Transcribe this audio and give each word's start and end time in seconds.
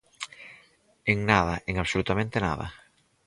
En 1.11 1.19
nada, 1.31 1.61
en 1.69 1.75
absolutamente 1.77 2.41
nada. 2.47 2.67